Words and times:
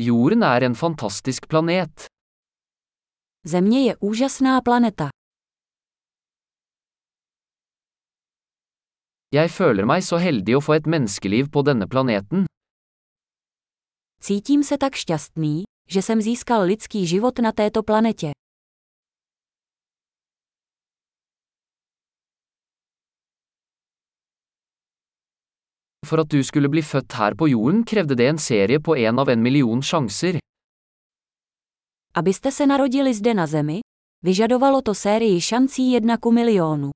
Jorden 0.00 0.42
er 0.42 0.62
en 0.62 0.74
fantastisk 0.74 1.48
planet. 1.48 2.06
Země 3.44 3.80
je 3.82 3.96
úžasná 3.96 4.60
planeta. 4.62 5.08
Jeg 9.34 9.50
føler 9.50 9.84
meg 9.84 10.02
så 10.06 10.16
heldig 10.22 10.54
å 10.56 10.62
få 10.62 10.78
et 10.78 10.86
menneskeliv 10.86 11.50
på 11.50 11.62
denne 11.66 11.90
planeten. 11.90 12.46
Cítím 14.22 14.62
se 14.62 14.78
tak 14.78 14.94
šťastný, 14.94 15.64
že 15.90 16.02
jsem 16.02 16.22
získal 16.22 16.62
lidský 16.62 17.06
život 17.06 17.38
na 17.38 17.52
této 17.52 17.82
planetě. 17.82 18.30
For 26.08 26.20
at 26.20 26.30
du 26.32 26.40
skulle 26.42 26.68
bli 26.72 26.80
født 26.80 27.12
her 27.20 27.34
på 27.36 27.50
jorden 27.52 27.82
krevde 27.84 28.16
det 28.16 28.28
en 28.30 28.38
serie 28.40 28.80
på 28.80 28.96
en 28.96 29.18
av 29.18 29.28
en 29.28 29.42
million 29.42 29.82
sjanser. 29.82 30.38
Abyste 32.16 32.50
se 32.50 32.66
narodili 32.66 33.12
zde 33.12 33.34
na 33.34 33.46
Zemi, 33.46 33.80
vyžadovalo 34.24 34.80
to 34.80 34.94
sérii 34.94 35.40
šancí 35.40 35.92
jedna 35.92 36.16
ku 36.16 36.32
milionu. 36.32 36.90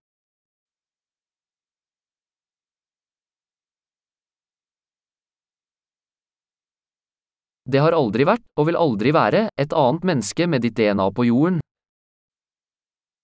Det 7.69 7.81
har 7.81 7.93
aldri 7.93 8.25
vært, 8.25 8.43
og 8.57 8.67
vil 8.67 8.77
aldri 8.77 9.13
være, 9.13 9.49
et 9.57 9.73
annet 9.73 10.05
menneske 10.05 10.47
med 10.47 10.65
ditt 10.65 10.75
DNA 10.77 11.11
på 11.13 11.29
jorden. 11.29 11.61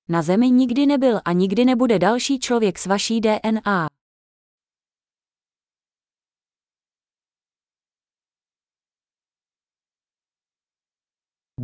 Na 0.09 0.23
Zemi 0.23 0.51
nikdy 0.51 0.87
nebyl 0.87 1.21
a 1.25 1.33
nikdy 1.33 1.65
nebude 1.65 1.99
další 1.99 2.39
člověk 2.39 2.79
s 2.79 2.87
vaší 2.87 3.21
DNA. 3.21 3.98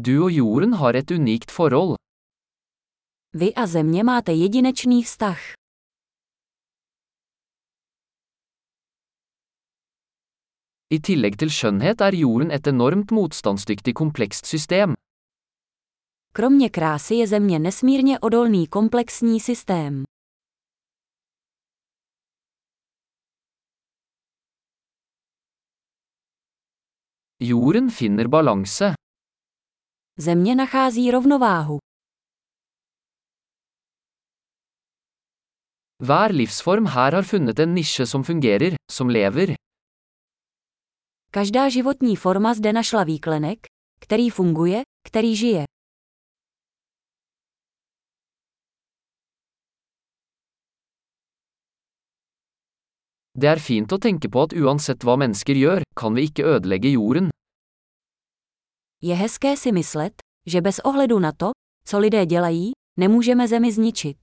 Du 0.06 0.24
og 0.24 0.32
jorden 0.32 0.72
har 0.80 0.96
et 1.00 1.10
unikt 1.10 1.50
forhold. 1.50 1.96
Vy 3.32 3.52
a 3.56 3.66
Země 3.66 4.02
máte 4.04 4.32
jedinečný 4.32 5.02
vztah. 5.02 5.38
I 10.90 10.98
tillegg 11.00 11.38
til 11.40 11.50
skjønnhet 11.50 12.00
er 12.00 12.14
jorden 12.14 12.50
et 12.50 12.66
enormt 12.66 13.10
motstandsdyktig 13.10 13.94
komplekst 13.94 14.46
system. 14.46 14.94
Kromě 16.32 16.70
krásy 16.70 17.14
je 17.14 17.26
Země 17.26 17.58
nesmírně 17.58 18.20
odolný 18.20 18.66
komplexní 18.66 19.40
systém. 19.40 20.04
Jorden 27.40 27.90
finner 27.90 28.28
balanse. 28.28 28.94
Země 30.18 30.54
nachází 30.54 31.10
rovnováhu. 31.10 31.78
Hver 36.02 36.32
livsform 36.32 36.86
her 36.86 37.14
har 37.14 37.22
funnet 37.22 37.58
en 37.58 37.74
nisje 37.74 38.06
som 38.06 38.24
fungerer, 38.24 38.74
som 38.92 39.08
lever. 39.08 39.54
Každá 41.30 41.68
životní 41.68 42.16
forma 42.16 42.54
zde 42.54 42.72
našla 42.72 43.04
výklenek, 43.04 43.58
který 44.00 44.30
funguje, 44.30 44.82
který 45.08 45.36
žije. 45.36 45.64
Det 53.38 53.48
er 53.50 53.58
fint 53.58 53.92
å 53.92 53.98
tenke 53.98 54.28
på 54.30 54.42
at 54.42 54.52
uansett 54.52 55.02
hva 55.02 55.16
mennesker 55.18 55.56
gjør, 55.58 55.82
kan 55.98 56.14
vi 56.14 56.22
ikke 56.30 56.44
ødelegge 56.46 56.90
jorden. 56.94 57.30
Je 59.04 59.14
hezké 59.14 59.56
si 59.56 59.72
myslet, 59.72 60.12
že 60.46 60.60
bez 60.60 60.78
ohledu 60.78 61.18
na 61.18 61.32
to, 61.32 61.50
co 61.86 61.98
lidé 61.98 62.26
dělají, 62.26 62.72
nemůžeme 62.98 63.48
Zemi 63.48 63.72
zničit. 63.72 64.16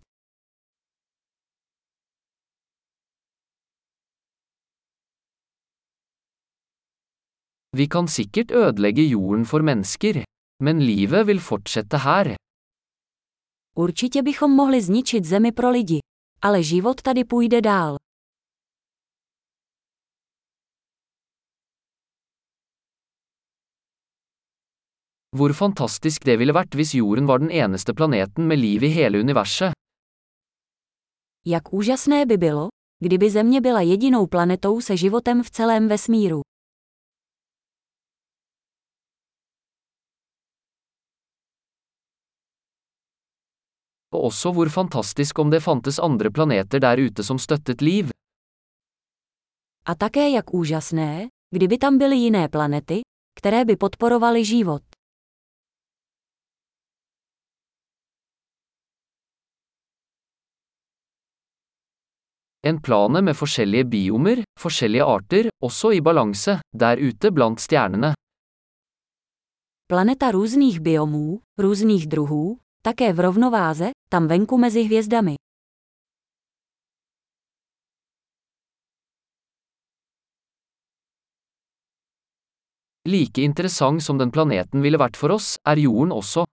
Vi 7.75 7.87
kan 7.87 8.07
sikkert 8.07 8.51
ødelegge 8.51 9.07
jorden 9.07 9.45
for 9.45 9.61
mennesker, 9.61 10.23
men 10.63 10.77
livet 10.77 11.27
vil 11.27 11.39
fortsette 11.39 11.97
her. 11.97 12.35
Určitě 13.75 14.23
bychom 14.23 14.51
mohli 14.51 14.81
zničit 14.81 15.25
Zemi 15.25 15.51
pro 15.51 15.69
lidi, 15.69 15.99
ale 16.41 16.63
život 16.63 17.01
tady 17.01 17.23
půjde 17.23 17.61
dál. 17.61 17.95
Hvor 25.37 25.53
fantastisk 25.53 26.25
det 26.27 26.39
ville 26.39 26.53
vært 26.53 26.75
hvis 26.75 26.91
jorden 26.95 27.27
var 27.27 27.39
den 27.39 27.51
eneste 27.51 27.93
planeten 27.95 28.47
med 28.47 28.59
liv 28.59 28.83
i 28.83 28.89
hele 28.91 29.19
universet. 29.19 29.71
Jak 31.45 31.73
úžasné 31.73 32.25
by 32.25 32.37
bylo, 32.37 32.69
kdyby 33.03 33.29
Země 33.29 33.61
byla 33.61 33.81
jedinou 33.81 34.27
planetou 34.27 34.81
se 34.81 34.97
životem 34.97 35.43
v 35.43 35.49
celém 35.51 35.87
vesmíru. 35.87 36.41
Og 44.13 44.23
også 44.23 44.51
hvor 44.51 44.69
fantastisk 44.69 45.39
om 45.39 45.51
det 45.51 45.63
fantes 45.63 45.99
andre 45.99 46.31
planeter 46.31 46.79
der 46.79 46.99
ute 46.99 47.23
som 47.23 47.39
støttet 47.39 47.81
liv. 47.81 48.09
A 49.85 49.95
také 49.95 50.29
jak 50.29 50.53
úžasné, 50.53 51.27
kdyby 51.55 51.77
tam 51.77 51.97
byly 51.97 52.15
jiné 52.15 52.49
planety, 52.49 53.01
které 53.39 53.65
by 53.65 53.75
podporovaly 53.75 54.45
život. 54.45 54.90
En 62.63 62.77
plane 62.81 63.21
med 63.21 63.33
forskjellige 63.33 63.85
biomer, 63.89 64.43
forskjellige 64.59 65.05
arter, 65.05 65.47
også 65.65 65.91
i 65.97 66.01
balanse, 66.01 66.59
der 66.73 66.99
ute 67.01 67.31
blant 67.31 67.59
stjernene. 67.59 68.13
Planeta 69.87 70.31
různých 70.31 70.79
biomů, 70.79 71.39
různých 71.59 72.07
druhů, 72.07 72.59
také 72.83 73.13
v 73.13 73.19
rovnováze, 73.19 73.89
tam 74.09 74.27
venku 74.27 74.57
mezi 74.57 74.83
hvězdami. 74.83 75.35
Like 83.07 83.41
interessant 83.41 84.03
som 84.03 84.17
den 84.17 84.31
planeten 84.31 84.81
ville 84.81 84.97
vært 84.97 85.17
for 85.17 85.31
oss, 85.31 85.57
er 85.65 85.77
jorden 85.77 86.11
også. 86.11 86.45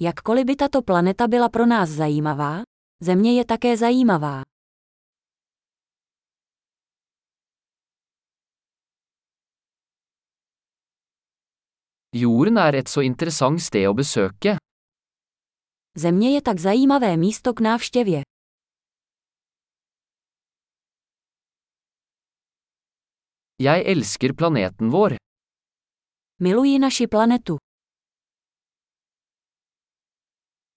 Jakkoliv 0.00 0.44
by 0.46 0.56
tato 0.56 0.82
planeta 0.82 1.28
byla 1.28 1.48
pro 1.48 1.66
nás 1.66 1.88
zajímavá, 1.88 2.62
Země 3.02 3.32
je 3.32 3.44
také 3.44 3.76
zajímavá. 3.76 4.42
Jorden 12.14 12.56
er 12.56 12.74
et 12.74 12.88
så 12.88 13.00
interessant 13.02 13.58
sted 13.62 13.88
å 13.88 13.94
besøke. 13.94 14.56
Země 15.98 16.30
je 16.30 16.42
tak 16.42 16.58
zajímavé 16.60 17.16
místo 17.16 17.54
k 17.54 17.60
návštěvě. 17.60 18.22
Jeg 23.58 23.86
elsker 23.86 24.32
planeten 24.34 24.90
vår. 24.90 25.16
Miluji 26.40 26.78
naši 26.78 27.06
planetu. 27.06 27.61